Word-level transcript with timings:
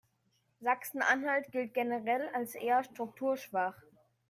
Sachsen-Anhalt 0.61 1.51
gilt 1.51 1.75
generell 1.75 2.27
als 2.33 2.55
eher 2.55 2.83
strukturschwach. 2.83 3.75